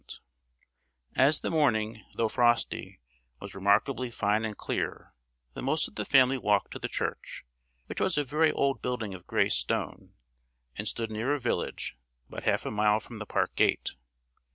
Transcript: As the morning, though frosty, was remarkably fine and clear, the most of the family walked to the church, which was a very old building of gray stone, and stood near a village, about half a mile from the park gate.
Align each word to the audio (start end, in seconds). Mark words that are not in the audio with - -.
As 1.15 1.41
the 1.41 1.51
morning, 1.51 2.03
though 2.15 2.27
frosty, 2.27 2.99
was 3.39 3.53
remarkably 3.53 4.09
fine 4.09 4.45
and 4.45 4.57
clear, 4.57 5.13
the 5.53 5.61
most 5.61 5.87
of 5.87 5.93
the 5.93 6.05
family 6.05 6.39
walked 6.39 6.71
to 6.71 6.79
the 6.79 6.87
church, 6.87 7.45
which 7.85 8.01
was 8.01 8.17
a 8.17 8.23
very 8.23 8.51
old 8.51 8.81
building 8.81 9.13
of 9.13 9.27
gray 9.27 9.49
stone, 9.49 10.15
and 10.75 10.87
stood 10.87 11.11
near 11.11 11.35
a 11.35 11.39
village, 11.39 11.99
about 12.29 12.45
half 12.45 12.65
a 12.65 12.71
mile 12.71 12.99
from 12.99 13.19
the 13.19 13.27
park 13.27 13.53
gate. 13.55 13.89